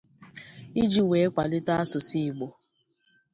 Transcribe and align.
iji 0.81 1.01
wee 1.09 1.31
kwalite 1.35 1.71
asụsụ 1.81 2.15
Igbo 2.27 2.47